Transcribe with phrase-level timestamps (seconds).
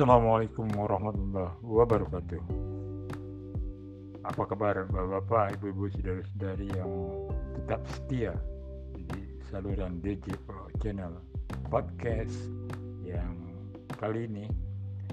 [0.00, 2.40] Assalamualaikum warahmatullahi wabarakatuh.
[4.24, 6.88] Apa kabar Bapak-bapak, Ibu-ibu, saudara-saudari yang
[7.52, 8.32] tetap setia
[8.96, 11.20] di saluran DJ Pro Channel
[11.68, 12.32] podcast
[13.04, 13.36] yang
[14.00, 14.48] kali ini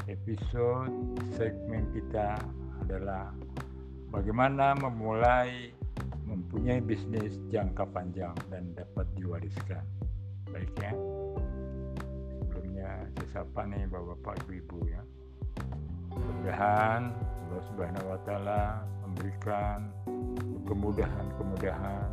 [0.07, 2.39] episode segmen kita
[2.87, 3.35] adalah
[4.07, 5.75] bagaimana memulai
[6.23, 9.83] mempunyai bisnis jangka panjang dan dapat diwariskan.
[10.47, 10.71] Baik
[12.87, 12.95] ya.
[13.35, 15.01] Saya nih Bapak-bapak Ibu-ibu ya.
[16.15, 17.01] Mudah-mudahan
[17.47, 18.61] Allah Subhanahu wa taala
[19.03, 19.91] memberikan
[20.67, 22.09] kemudahan-kemudahan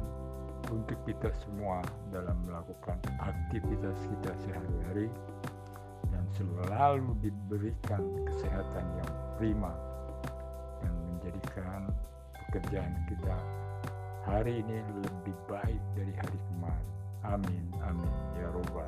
[0.70, 5.08] untuk kita semua dalam melakukan aktivitas kita sehari-hari
[6.08, 9.72] dan selalu diberikan kesehatan yang prima
[10.80, 11.80] dan menjadikan
[12.48, 13.36] pekerjaan kita
[14.24, 16.88] hari ini lebih baik dari hari kemarin.
[17.24, 18.83] Amin, amin, ya robbal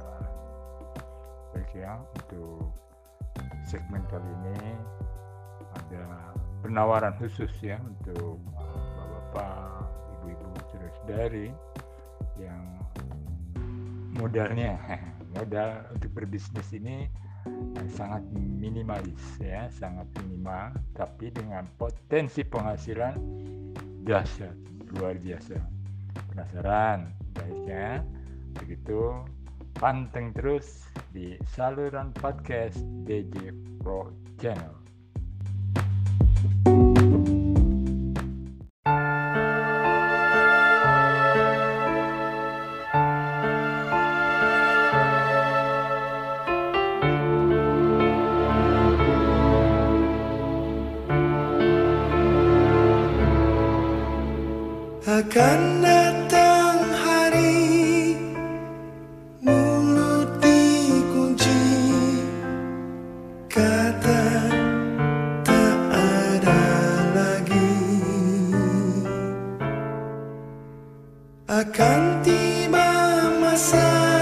[1.76, 2.72] Ya, untuk
[3.68, 4.80] segmen kali ini
[5.76, 6.32] ada
[6.64, 9.84] penawaran khusus ya untuk bapak-bapak,
[10.16, 11.48] ibu-ibu, saudara-saudari
[12.40, 12.64] yang
[14.16, 14.80] modalnya
[15.36, 17.12] modal untuk berbisnis ini
[17.92, 23.14] sangat minimalis ya, sangat minimal, tapi dengan potensi penghasilan
[24.02, 24.56] dahsyat
[24.96, 25.60] luar biasa.
[26.32, 27.12] Penasaran?
[27.36, 28.00] Baiknya
[28.56, 29.28] begitu
[29.76, 33.52] panteng terus di saluran podcast DJ
[33.84, 34.08] Pro
[34.40, 34.85] Channel.
[71.46, 72.90] Akan tiba
[73.38, 74.15] masa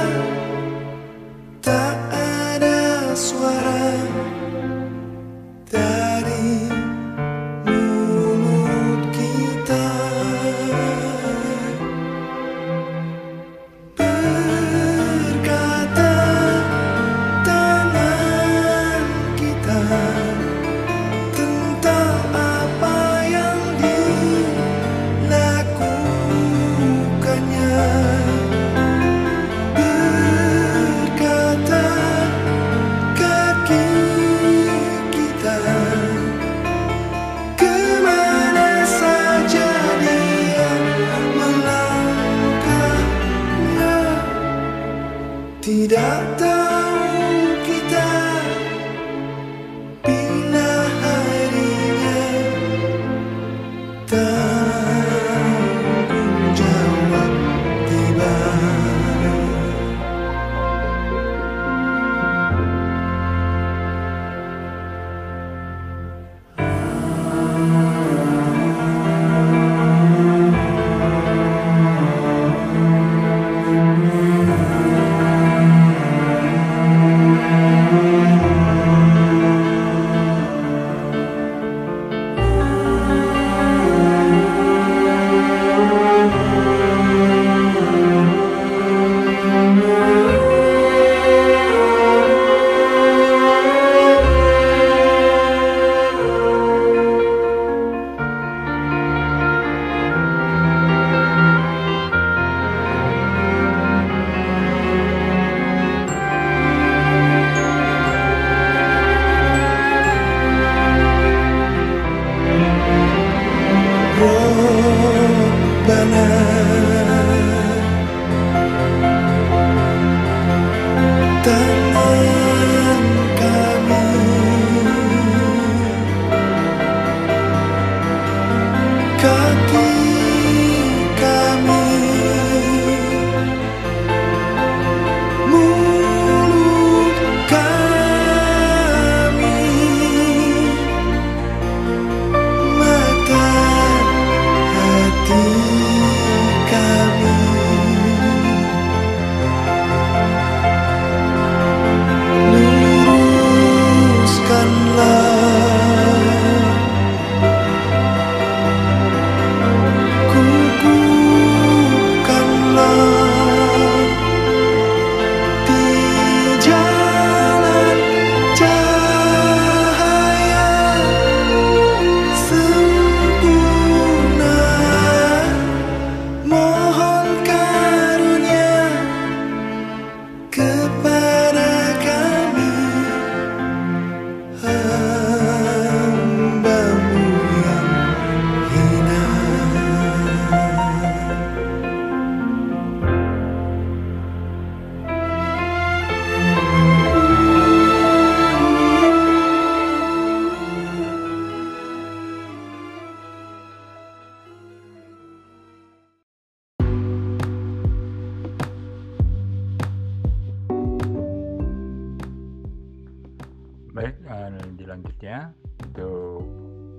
[214.94, 215.48] selanjutnya
[215.80, 216.44] untuk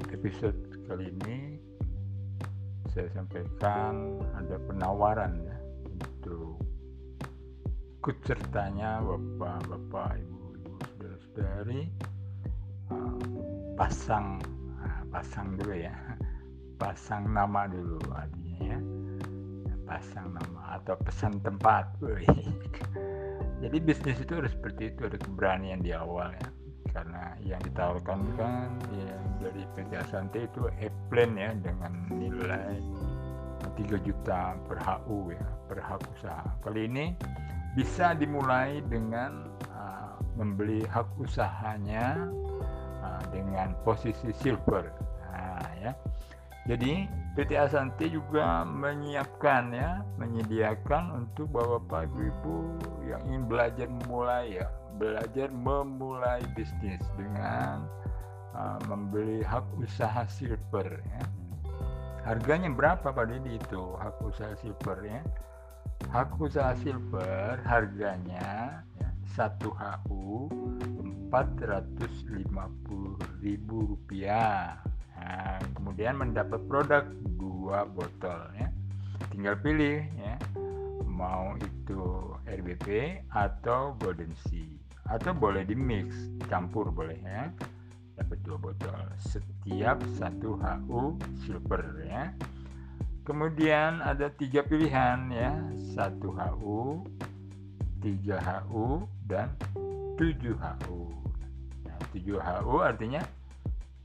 [0.10, 0.58] episode
[0.90, 1.62] kali ini
[2.90, 6.58] saya sampaikan ada penawaran ya untuk
[8.02, 11.94] ikut sertanya bapak-bapak, ibu-ibu, saudara-saudari.
[12.90, 13.22] Uh,
[13.78, 14.42] pasang
[14.82, 15.94] uh, pasang dulu ya,
[16.82, 18.80] pasang nama dulu artinya ya,
[19.86, 21.86] pasang nama atau pesan tempat.
[23.62, 26.50] Jadi bisnis itu harus seperti itu, ada keberanian di awal ya
[26.96, 32.80] karena yang ditawarkan kan yang dari PT Asante itu e-plan ya dengan nilai
[33.76, 36.48] 3 juta per HU ya per hak usaha.
[36.64, 37.12] Kali ini
[37.76, 42.32] bisa dimulai dengan uh, membeli hak usahanya
[43.04, 44.88] uh, dengan posisi silver.
[45.28, 45.92] Nah, ya.
[46.66, 52.58] Jadi PT Asante juga menyiapkan ya menyediakan untuk bapak-bapak ibu-ibu
[53.06, 57.84] yang ingin belajar memulai ya belajar memulai bisnis dengan
[58.56, 61.24] uh, membeli hak usaha silver ya.
[62.26, 65.22] Harganya berapa Pak Didi itu hak usaha silver ya?
[66.10, 70.50] Hak usaha silver harganya ya, 1 HU
[71.30, 74.82] 450 ribu rupiah.
[75.16, 78.68] Nah, kemudian mendapat produk dua botol ya.
[79.32, 80.40] Tinggal pilih ya
[81.16, 82.88] mau itu RBP
[83.32, 86.14] atau Golden Sea atau boleh di mix
[86.50, 87.54] campur boleh ya.
[88.16, 89.06] Dapat dua botol.
[89.20, 92.32] Setiap satu HU silver ya.
[93.26, 95.52] Kemudian ada tiga pilihan ya.
[95.94, 97.04] Satu HU
[98.00, 99.52] tiga HU dan
[100.16, 101.12] tujuh HU.
[101.84, 103.22] Nah, tujuh HU artinya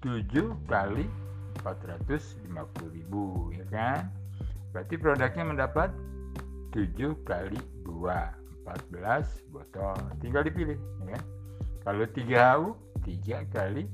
[0.00, 1.06] tujuh kali
[1.60, 4.08] 450 ribu ya kan?
[4.72, 5.90] Berarti produknya mendapat
[6.72, 9.96] 7 kali 2 14 botol.
[10.20, 11.20] Tinggal dipilih ya.
[11.84, 13.88] Kalau 3 HU 3 kali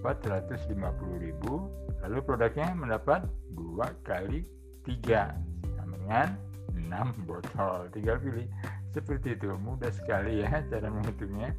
[0.00, 3.24] 450.000 lalu produknya mendapat
[3.56, 4.44] 2 kali
[4.84, 5.34] 3
[5.76, 6.28] sama dengan
[6.72, 7.88] 6 botol.
[7.92, 8.48] Tinggal pilih.
[8.92, 9.52] Seperti itu.
[9.60, 11.52] Mudah sekali ya cara menghitungnya.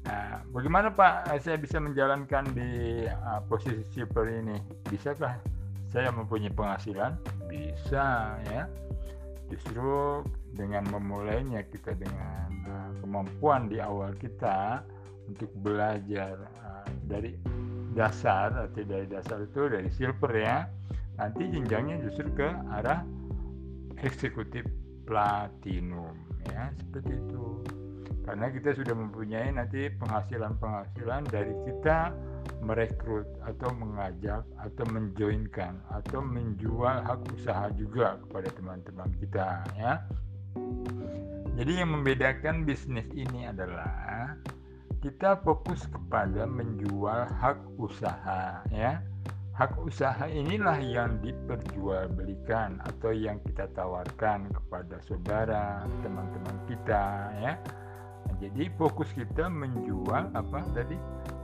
[0.00, 4.56] Nah, bagaimana Pak saya bisa menjalankan di uh, posisi silver ini?
[4.88, 5.36] Bisakah
[5.92, 7.20] saya mempunyai penghasilan?
[7.50, 8.64] Bisa ya.
[9.50, 10.22] Justru
[10.54, 14.82] dengan memulainya kita dengan uh, kemampuan di awal kita
[15.30, 17.38] untuk belajar uh, dari
[17.94, 20.66] dasar atau dari dasar itu dari silver ya.
[21.20, 23.04] Nanti jenjangnya justru ke arah
[24.00, 24.64] eksekutif
[25.04, 26.16] platinum
[26.48, 27.44] ya seperti itu.
[28.24, 32.14] Karena kita sudah mempunyai nanti penghasilan-penghasilan dari kita
[32.60, 40.04] merekrut atau mengajak atau menjoinkan atau menjual hak usaha juga kepada teman-teman kita ya
[41.60, 44.32] jadi yang membedakan bisnis ini adalah
[45.04, 49.04] kita fokus kepada menjual hak usaha ya.
[49.52, 57.52] Hak usaha inilah yang diperjualbelikan atau yang kita tawarkan kepada saudara, teman-teman kita ya.
[58.24, 60.96] Nah, jadi fokus kita menjual apa tadi?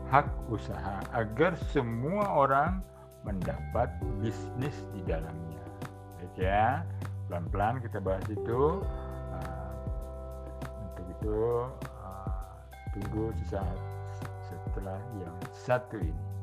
[0.06, 2.78] hak usaha agar semua orang
[3.26, 3.90] mendapat
[4.22, 5.62] bisnis di dalamnya.
[6.22, 6.86] Oke ya
[7.26, 8.80] pelan-pelan kita bahas itu.
[9.34, 9.72] Uh,
[10.62, 11.38] untuk itu
[12.02, 12.46] uh,
[12.94, 13.78] tunggu sesaat
[14.46, 16.35] setelah yang satu ini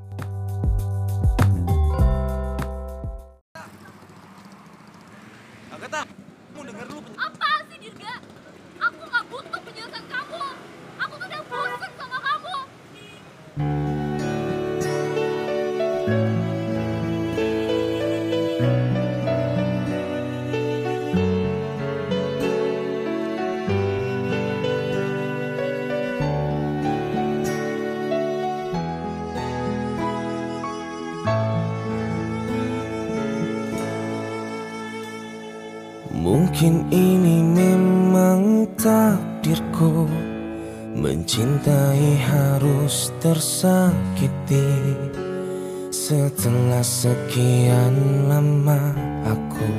[46.84, 48.92] sekian lama
[49.24, 49.72] aku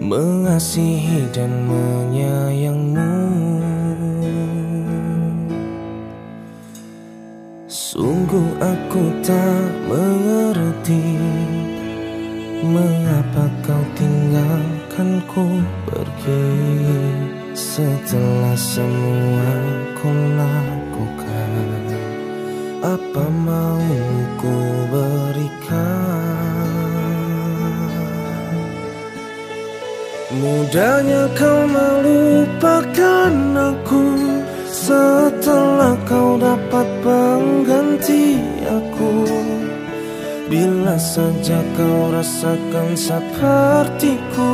[0.00, 3.16] Mengasihi dan menyayangmu
[7.64, 11.16] Sungguh aku tak mengerti
[12.60, 16.48] Mengapa kau tinggalkanku pergi
[17.56, 19.48] Setelah semua
[19.96, 21.29] kau lakukan
[22.80, 23.84] Apa mau
[24.40, 24.56] ku
[24.88, 26.68] berikan?
[30.30, 34.04] Mudahnya kau melupakan aku
[34.70, 38.40] Setelah kau dapat pengganti
[40.50, 44.52] Bila saja kau rasakan sepertiku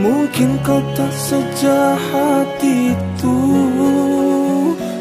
[0.00, 3.65] Mungkin kau tak sejahat itu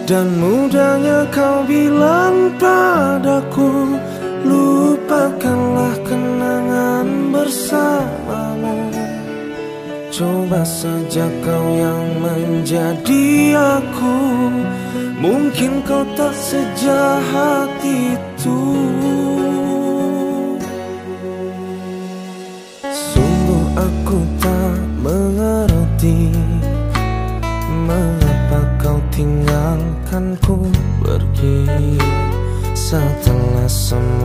[0.06, 3.98] Dan mudahnya kau bilang padaku
[4.46, 8.94] Lupakanlah kenangan bersamamu.
[10.14, 14.18] Coba saja kau yang menjadi aku
[15.26, 18.62] Mungkin kau tak sejahat itu.
[22.86, 26.35] Sungguh aku tak mengerti
[30.16, 30.72] tinggalkanku
[31.04, 32.00] pergi
[32.72, 34.25] Setelah semua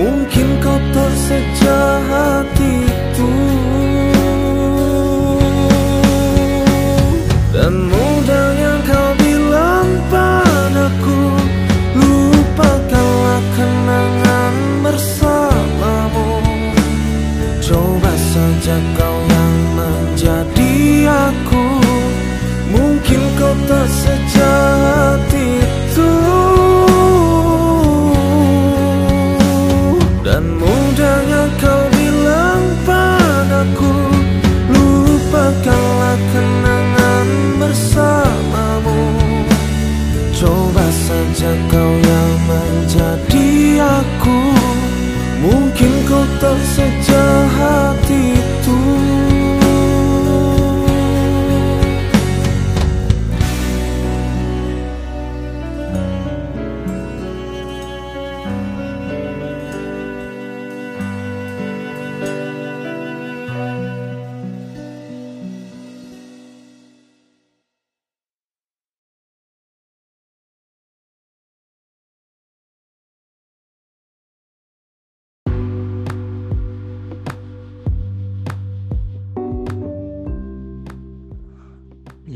[0.00, 1.59] Mungkin kau tak sejahat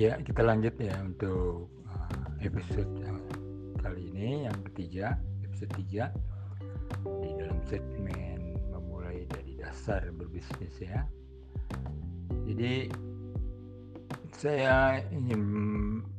[0.04, 2.92] Ya, kita lanjut ya untuk uh, episode
[3.80, 6.12] kali ini yang ketiga, episode 3
[7.24, 11.08] di dalam segmen memulai dari dasar berbisnis ya.
[12.44, 12.92] Jadi
[14.28, 15.40] saya ingin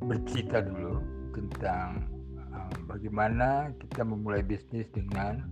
[0.01, 1.05] bercerita dulu
[1.37, 2.09] tentang
[2.41, 5.45] uh, bagaimana kita memulai bisnis dengan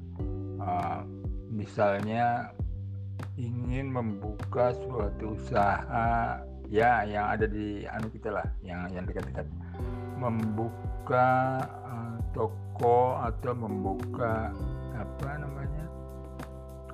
[0.57, 1.05] uh,
[1.53, 2.49] misalnya
[3.37, 6.41] ingin membuka suatu usaha
[6.73, 9.45] ya yang ada di anu kita lah yang yang dekat-dekat.
[10.17, 14.49] Membuka uh, toko atau membuka
[14.97, 15.85] apa namanya?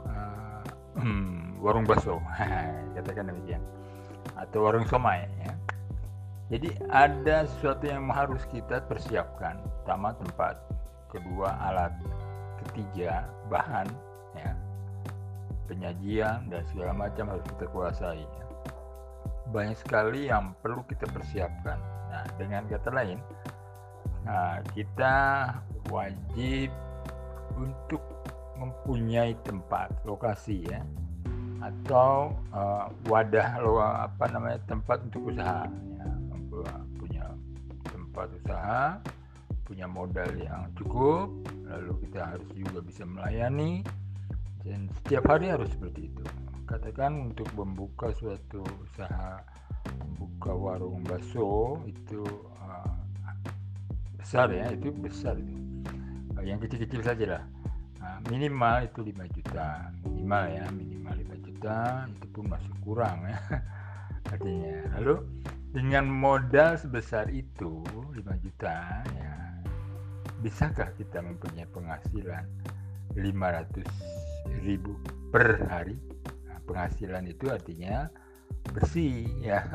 [0.04, 0.60] Uh,
[1.64, 2.20] warung bakso.
[3.00, 3.64] Katakan demikian.
[4.36, 5.56] Atau warung somai ya.
[6.52, 9.64] Jadi ada sesuatu yang harus kita persiapkan.
[9.64, 10.60] Pertama tempat.
[11.08, 11.96] Kedua alat.
[12.68, 13.88] Ketiga bahan
[14.36, 14.52] ya.
[15.72, 18.49] Penyajian dan segala macam harus kita kuasai ya
[19.50, 21.78] banyak sekali yang perlu kita persiapkan.
[22.10, 23.20] Nah, dengan kata lain,
[24.26, 25.16] nah, kita
[25.90, 26.70] wajib
[27.58, 28.02] untuk
[28.60, 30.84] mempunyai tempat lokasi ya
[31.60, 36.08] atau uh, wadah lo apa namanya tempat untuk usaha ya
[37.00, 37.26] punya
[37.84, 38.84] tempat usaha
[39.68, 41.28] punya modal yang cukup
[41.68, 43.84] lalu kita harus juga bisa melayani
[44.64, 46.24] dan setiap hari harus seperti itu
[46.70, 49.42] katakan untuk membuka suatu usaha
[49.98, 52.22] membuka warung bakso itu
[52.62, 52.94] uh,
[54.22, 55.58] besar ya itu besar itu.
[56.38, 57.44] Uh, yang kecil-kecil saja lah
[58.06, 63.40] uh, minimal itu 5 juta minimal ya minimal 5 juta itu pun masih kurang ya
[64.38, 64.78] artinya.
[65.02, 65.16] Lalu
[65.74, 67.82] dengan modal sebesar itu
[68.14, 69.34] 5 juta ya
[70.46, 72.46] bisakah kita mempunyai penghasilan
[73.18, 74.94] 500 ribu
[75.34, 75.98] per hari?
[75.98, 76.29] nah,
[76.70, 78.06] penghasilan itu artinya
[78.70, 79.66] bersih ya.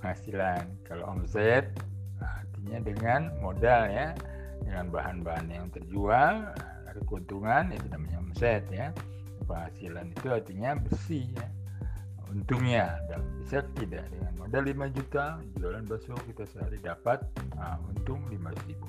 [0.00, 0.68] Penghasilan.
[0.84, 1.72] Kalau omset
[2.20, 4.12] artinya dengan modal ya.
[4.60, 6.52] Dengan bahan-bahan yang terjual
[6.84, 8.92] ada keuntungan itu namanya omset ya.
[9.48, 11.48] Penghasilan itu artinya bersih ya.
[12.30, 17.18] Untungnya dan bisa tidak dengan modal 5 juta jualan bakso kita sehari dapat
[17.58, 18.86] nah, untung 500 ribu.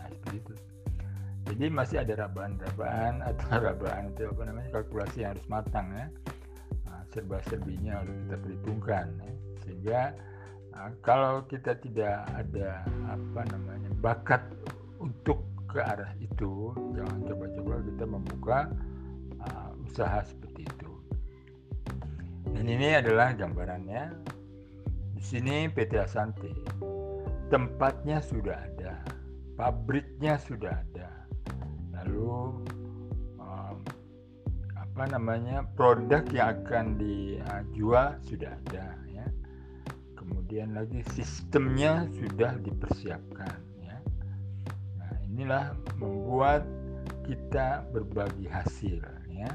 [0.00, 0.54] Nah seperti itu.
[1.50, 6.06] Jadi masih ada rabahan-rabahan atau rabahan itu apa namanya kalkulasi yang harus matang ya
[7.10, 9.32] serba-serbinya harus kita perhitungkan ya.
[9.62, 10.00] sehingga
[10.72, 14.42] nah, kalau kita tidak ada apa namanya bakat
[15.02, 18.58] untuk ke arah itu jangan coba-coba kita membuka
[19.38, 20.90] uh, usaha seperti itu.
[22.50, 24.10] Dan ini adalah gambarannya.
[25.14, 26.50] Di sini PT Asante
[27.52, 29.20] tempatnya sudah ada
[29.60, 31.28] pabriknya sudah ada.
[32.00, 32.64] Lalu
[35.00, 39.24] apa namanya produk yang akan dijual sudah ada ya
[40.12, 43.70] kemudian lagi sistemnya sudah dipersiapkan
[45.40, 46.68] inilah membuat
[47.24, 49.00] kita berbagi hasil
[49.32, 49.48] ya.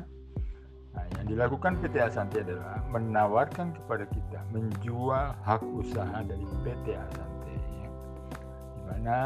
[0.97, 7.53] Nah, yang dilakukan PT Asante adalah menawarkan kepada kita menjual hak usaha dari PT Asante
[7.53, 7.89] ya.
[8.73, 9.17] Di mana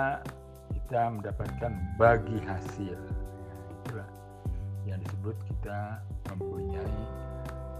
[0.75, 3.18] kita mendapatkan bagi hasil.
[5.19, 5.99] Disebut kita
[6.31, 6.99] mempunyai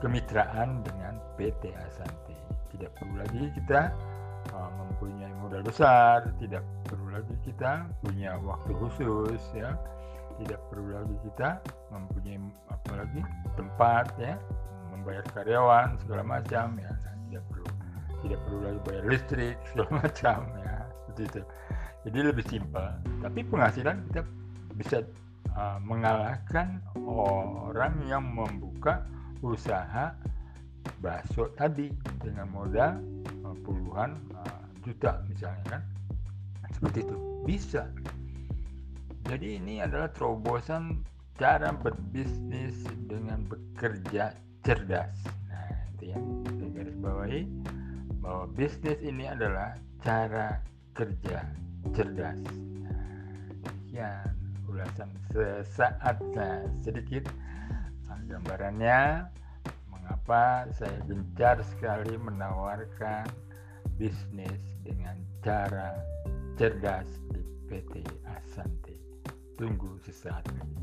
[0.04, 2.36] kemitraan dengan PT Asante.
[2.68, 3.96] Tidak perlu lagi kita
[4.52, 9.72] uh, mempunyai modal besar, tidak perlu lagi kita punya waktu khusus ya,
[10.44, 11.64] tidak perlu lagi kita
[11.96, 12.44] mempunyai
[12.76, 13.24] apalagi
[13.56, 14.36] tempat ya,
[14.92, 17.68] membayar karyawan segala macam ya, nah, tidak perlu
[18.20, 20.76] tidak perlu lagi bayar listrik segala macam ya,
[21.16, 21.40] itu.
[22.04, 24.28] Jadi lebih simpel, tapi penghasilan kita
[24.76, 25.08] bisa
[25.60, 29.04] uh, mengalahkan orang yang membuka
[29.44, 30.16] usaha
[31.04, 31.92] bakso tadi
[32.24, 33.04] dengan modal
[33.68, 35.82] puluhan uh, juta misalnya kan?
[36.72, 37.18] Seperti itu.
[37.44, 37.92] Bisa.
[39.28, 41.04] Jadi ini adalah terobosan
[41.36, 44.32] cara berbisnis dengan bekerja
[44.64, 45.14] cerdas.
[45.52, 46.24] Nah itu yang
[46.56, 47.42] saya garis bawahi
[48.24, 50.60] bahwa bisnis ini adalah cara
[50.96, 51.48] kerja
[51.96, 52.40] cerdas.
[52.84, 53.00] Nah,
[53.64, 54.39] demikian
[54.80, 57.28] ulasan sesaat nah, sedikit
[58.08, 59.28] nah, gambarannya
[59.92, 63.28] mengapa saya gencar sekali menawarkan
[64.00, 66.00] bisnis dengan cara
[66.56, 68.96] cerdas di PT Asante.
[69.60, 70.80] Tunggu sesaat lagi.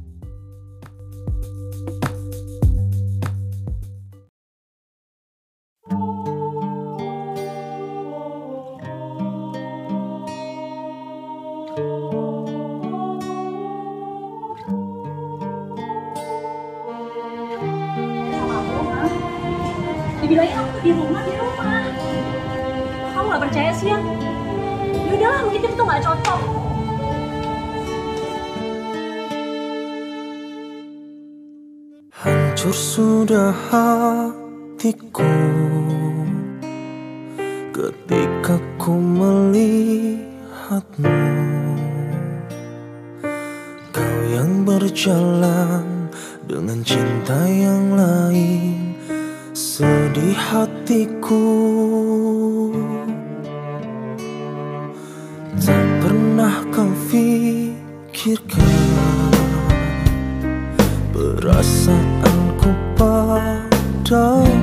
[23.56, 23.96] Percaya sih ya?
[25.08, 26.40] Ya udahlah, mungkin kita tuh gak cocok.
[32.16, 35.24] Hancur sudah hatiku
[37.72, 39.88] Ketika ku melihatmu
[43.88, 46.12] Kau yang berjalan
[46.44, 48.96] dengan cinta yang lain
[49.52, 51.75] Sedih hatiku
[61.76, 64.55] saat aku padam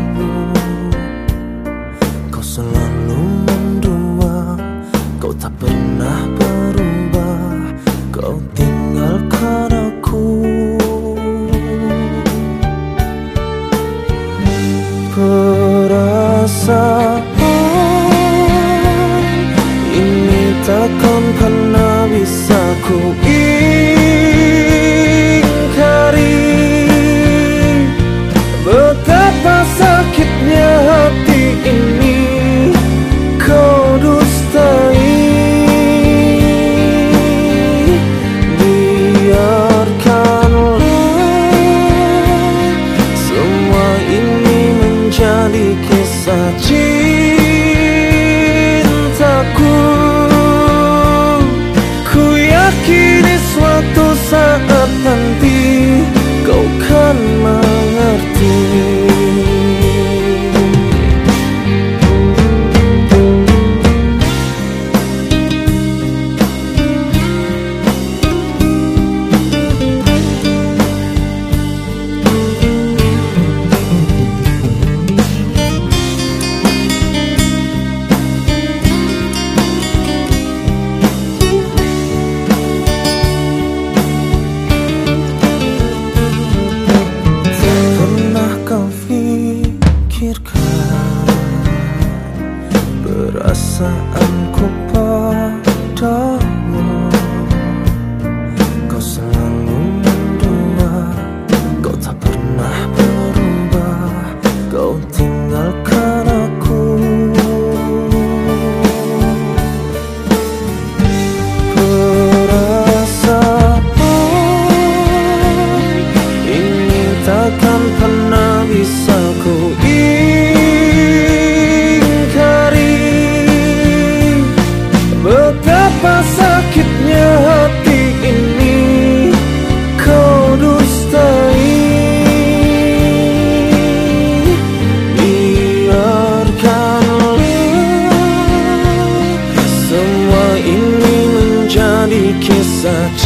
[142.84, 143.23] such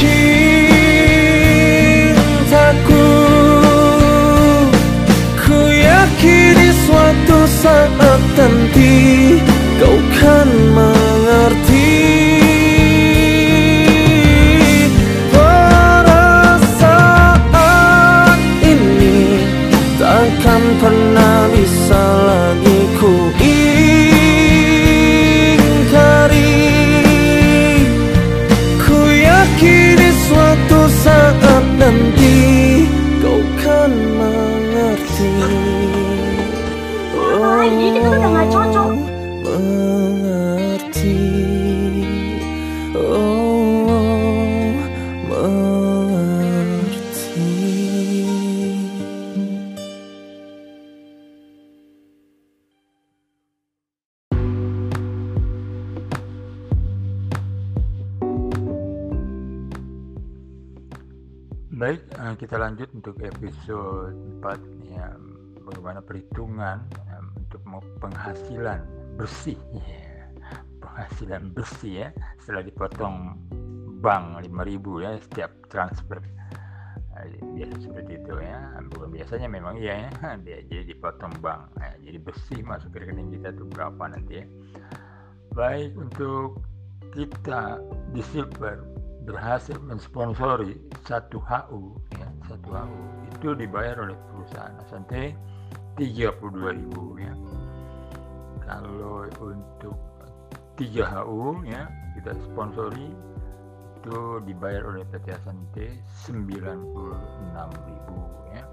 [64.41, 65.13] 4 ya,
[65.63, 67.61] bagaimana perhitungan ya, untuk
[68.01, 68.81] penghasilan
[69.19, 69.59] bersih.
[69.73, 70.27] ya.
[70.81, 72.09] Penghasilan bersih ya,
[72.41, 73.37] setelah dipotong
[73.99, 76.21] bank 5000 ya setiap transfer.
[77.17, 78.77] Eh, Biasa seperti itu ya.
[78.93, 81.73] Bukan biasanya memang iya ya, dia jadi dipotong bank.
[81.81, 84.45] Ya, jadi bersih masuk ke rekening kita tuh berapa nanti ya.
[85.57, 86.61] Baik untuk
[87.17, 87.81] kita
[88.13, 88.85] di silver
[89.27, 93.01] berhasil mensponsori satu HU ya satu HU
[93.37, 95.37] itu dibayar oleh perusahaan Asante
[95.93, 97.37] 32.000 ya.
[98.65, 99.93] Kalau untuk
[100.81, 101.85] 3 HU ya
[102.17, 103.13] kita sponsori
[104.01, 108.65] itu dibayar oleh PT Asante 96.000 ya.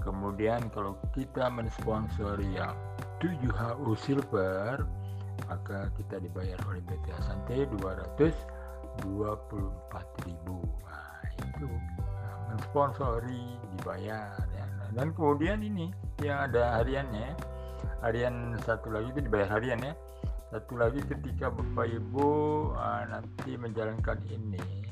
[0.00, 2.72] Kemudian kalau kita mensponsori yang
[3.20, 4.80] 7 HU silver
[5.44, 8.32] maka kita dibayar oleh PT Asante 200
[9.02, 10.30] 24.000
[10.86, 11.66] nah itu
[12.54, 14.66] mensponsori dibayar ya.
[14.94, 15.90] dan kemudian ini
[16.22, 17.34] yang ada hariannya
[17.98, 19.94] harian satu lagi itu dibayar harian ya.
[20.54, 24.86] Satu lagi ketika bapak ibu ah, nanti menjalankan ini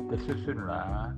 [0.00, 1.12] tersusunlah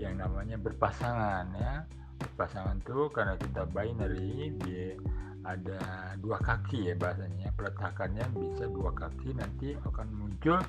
[0.00, 1.84] yang namanya berpasangan ya.
[2.16, 4.96] Berpasangan tuh karena kita binary dia
[5.44, 7.52] ada dua kaki ya bahasanya.
[7.52, 10.62] Peletakannya bisa dua kaki nanti akan muncul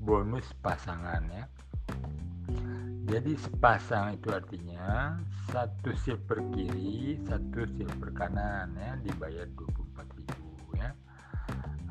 [0.00, 1.44] bonus pasangan ya
[3.04, 5.20] jadi sepasang itu artinya
[5.52, 10.90] satu silver kiri satu silver kanan ya dibayar 24.000 ya.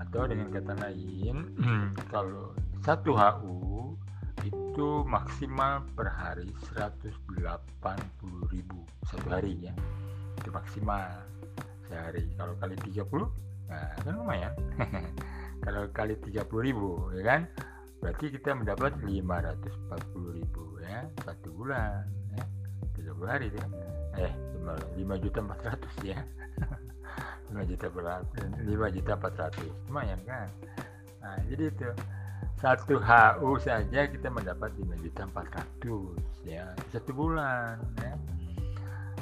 [0.01, 1.53] Atau dengan kata lain
[2.13, 3.93] kalau satu HU
[4.41, 7.77] itu maksimal per hari 180.000
[9.05, 9.73] satu hari ya.
[10.41, 11.29] Itu maksimal
[11.85, 12.25] sehari.
[12.33, 14.53] Kalau kali 30 nah kan lumayan.
[15.63, 17.41] Kalau kali 30.000 ya kan
[18.03, 22.03] berarti kita mendapat 540.000 ya satu bulan
[22.35, 22.43] ya.
[22.99, 23.59] 30 hari itu
[24.19, 24.33] eh
[24.99, 26.19] 5 juta 400 ya.
[27.55, 30.51] 5 juta 400 5 juta 400 lumayan kan?
[31.23, 31.89] Nah jadi itu
[32.59, 36.75] satu HU saja kita mendapat 5 juta 400 ya.
[36.91, 38.19] Satu bulan ya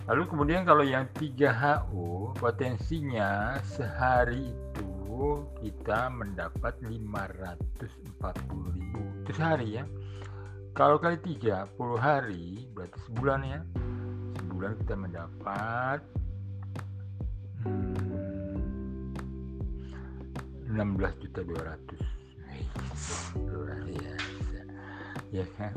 [0.09, 9.85] lalu kemudian kalau yang 3 HU potensinya sehari itu kita mendapat 540.000 itu sehari ya.
[10.71, 13.59] Kalau kali 30 hari berarti sebulan ya.
[14.39, 15.99] Sebulan kita mendapat
[17.67, 18.31] hmm,
[20.71, 24.63] 16 juta 200 luar biasa.
[25.31, 25.75] Ya kan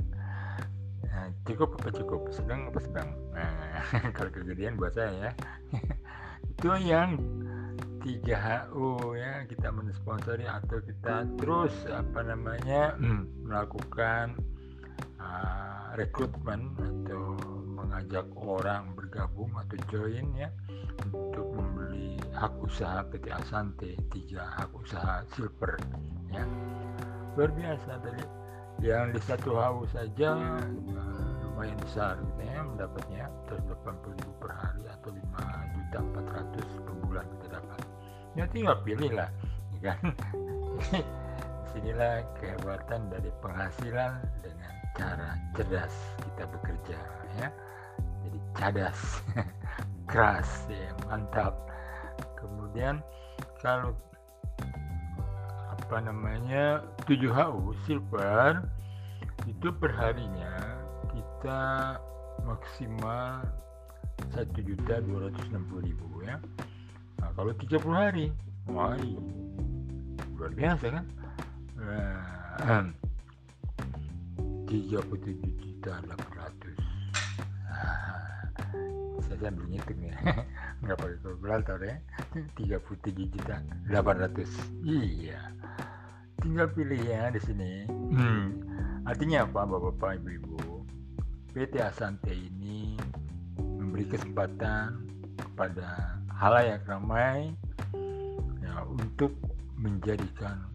[1.15, 2.21] nah, cukup apa cukup?
[2.35, 3.09] Sedang apa sedang?
[3.31, 3.79] Nah,
[4.19, 5.33] kalau kegedean buat saya ya.
[6.59, 7.23] Itu yang
[8.05, 13.01] 3HU ya kita mensponsori atau kita terus apa namanya
[13.49, 14.37] melakukan
[15.17, 17.33] uh, rekrutmen atau
[17.65, 20.53] mengajak orang bergabung atau join ya
[21.01, 25.81] untuk membeli hak usaha PT Asante tiga hak usaha silver
[27.35, 28.44] luar biasa tadi
[28.85, 32.21] yang di satu HU saja eh, lumayan besar.
[32.21, 35.99] Gitu ya mendapatnya 180 ribu per hari atau 5 juta
[36.61, 37.81] 400 per bulan kita dapat.
[38.37, 39.33] Ya tinggal pilih lah
[39.81, 39.99] ya kan?
[40.85, 44.13] Di sinilah kehebatan dari penghasilan
[44.45, 46.99] dengan cara cerdas kita bekerja
[47.41, 47.49] ya.
[48.21, 48.99] Jadi cadas
[50.13, 51.57] keras ya mantap.
[52.37, 53.01] Kemudian
[53.65, 53.97] kalau
[55.85, 58.65] apa namanya 7HU silver
[59.45, 60.81] itu perharinya
[61.13, 62.01] kita
[62.41, 63.45] maksimal
[64.33, 65.45] 1.260.000
[66.25, 66.41] ya.
[67.21, 68.33] Nah, kalau 30 hari
[68.65, 68.97] wah
[70.41, 71.05] luar biasa kan?
[71.77, 72.89] Nah,
[74.73, 75.05] 37
[75.61, 76.34] juta 800
[79.29, 80.17] saya sambil ngitung ya.
[80.85, 81.97] Nggak pakai kalkulator ya
[82.61, 83.57] 37 juta
[83.89, 84.45] 800
[84.85, 85.41] iya.
[86.43, 87.73] Tinggal pilih ya di sini.
[87.89, 88.61] Hmm.
[89.05, 90.81] artinya apa bapak-bapak ibu-ibu?
[91.53, 92.97] PT Asante ini
[93.61, 95.07] memberi kesempatan
[95.37, 97.53] kepada halayak ramai
[98.65, 99.37] ya, untuk
[99.77, 100.67] menjadikan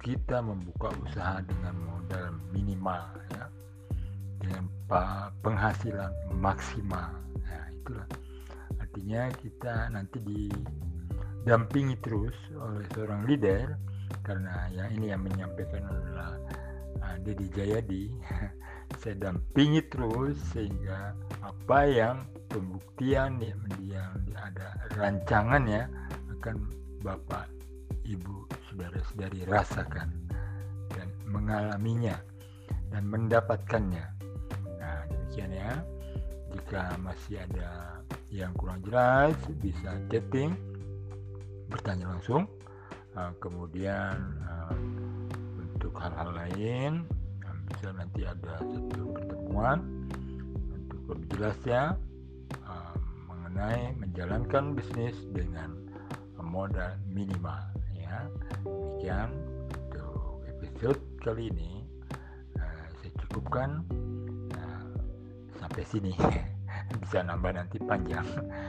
[0.00, 3.04] kita membuka usaha dengan modal minimal
[3.36, 3.46] ya.
[4.40, 4.64] Dengan
[5.42, 7.10] penghasilan maksimal
[7.86, 8.08] itulah
[8.82, 13.78] artinya kita nanti didampingi terus oleh seorang leader
[14.26, 16.34] karena yang ini yang menyampaikan adalah
[17.06, 18.10] uh, Dedi Jayadi.
[19.02, 25.86] Saya dampingi terus sehingga apa yang pembuktian yang, yang ada rancangannya
[26.38, 26.70] akan
[27.02, 27.50] Bapak
[28.06, 30.10] Ibu saudara-saudari rasakan
[30.90, 32.18] dan mengalaminya
[32.90, 34.06] dan mendapatkannya.
[34.78, 35.82] Nah demikian ya
[36.56, 38.00] jika masih ada
[38.32, 40.56] yang kurang jelas bisa chatting
[41.68, 42.48] bertanya langsung.
[43.16, 44.76] Uh, kemudian uh,
[45.56, 47.04] untuk hal-hal lain
[47.44, 49.84] uh, bisa nanti ada satu pertemuan
[50.72, 51.96] untuk lebih jelasnya
[52.64, 52.96] uh,
[53.28, 55.76] mengenai menjalankan bisnis dengan
[56.40, 57.60] modal minimal
[57.96, 58.28] ya.
[58.64, 59.32] Demikian
[59.64, 61.84] untuk episode kali ini.
[62.60, 63.80] Uh, saya cukupkan
[65.76, 66.12] sampai sini.
[67.04, 68.24] Bisa nambah nanti panjang.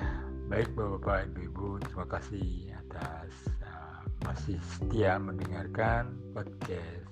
[0.51, 3.31] Baik bapak-bapak ibu-ibu terima kasih atas
[3.63, 7.07] uh, masih setia mendengarkan podcast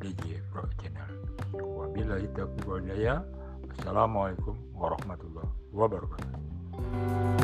[0.00, 1.12] DJ Pro Channel.
[1.60, 3.20] Wabillahi taufiq walhidayah
[3.76, 7.43] Assalamualaikum warahmatullahi wabarakatuh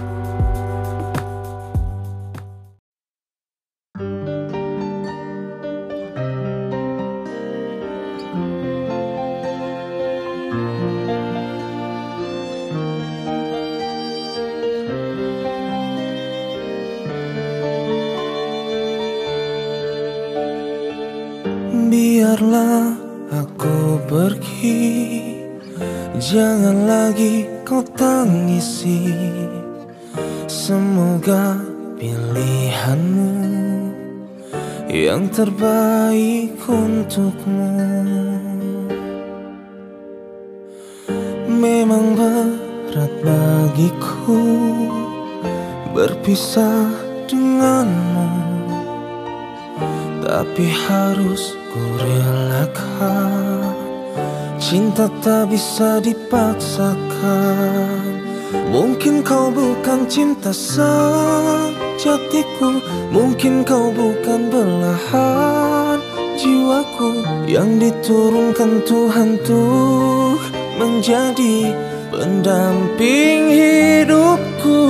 [35.31, 37.70] Terbaik untukmu.
[41.46, 44.42] Memang berat bagiku
[45.94, 46.90] Berpisah
[47.31, 48.26] denganmu.
[50.26, 53.70] Tapi harus ku relakan.
[54.58, 58.18] Cinta tak bisa dipaksakan.
[58.74, 60.50] Mungkin kau bukan cinta
[62.01, 62.81] sejatiku
[63.13, 66.01] Mungkin kau bukan belahan
[66.40, 70.40] jiwaku Yang diturunkan Tuhan tuh
[70.81, 71.77] menjadi
[72.09, 74.81] pendamping hidupku.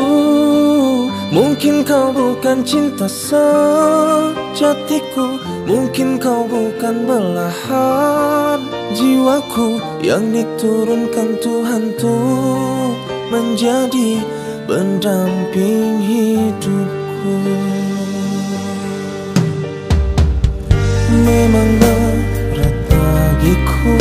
[1.34, 4.46] Mungkin kau bukan cinta sejatiku
[5.66, 8.62] Mungkin kau bukan belahan
[8.94, 12.94] jiwaku Yang diturunkan Tuhan tuh
[13.30, 14.18] menjadi
[14.66, 17.36] pendamping hidupku Memang
[21.76, 23.92] berat bagiku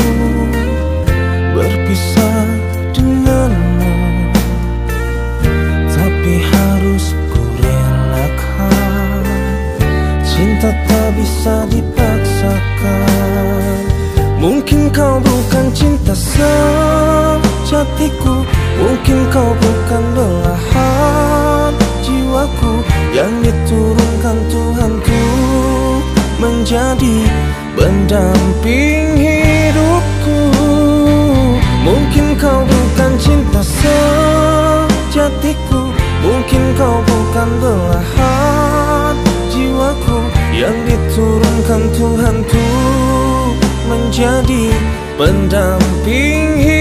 [1.52, 2.48] berpisah
[2.96, 3.92] denganmu
[5.92, 9.28] Tapi harus ku relakan
[10.24, 13.84] Cinta tak bisa dipaksakan.
[14.40, 18.48] Mungkin kau bukan cinta sejatiku
[18.80, 21.29] Mungkin kau bukan belahan
[22.40, 22.72] jiwaku
[23.12, 25.24] Yang diturunkan Tuhanku
[26.40, 27.28] Menjadi
[27.76, 30.40] pendamping hidupku.
[31.84, 33.60] Mungkin kau bukan cinta
[35.12, 35.92] sejatiku
[36.24, 39.16] Mungkin kau bukan belahan
[39.52, 40.20] jiwaku
[40.56, 43.52] Yang diturunkan Tuhan tuh
[43.90, 44.70] menjadi
[45.18, 46.79] pendamping hidupku